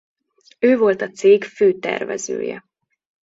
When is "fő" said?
1.43-1.73